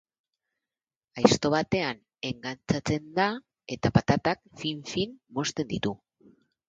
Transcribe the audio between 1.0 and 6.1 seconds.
Aizto batean engantxatzen da eta patatak fin-fin mozten ditu.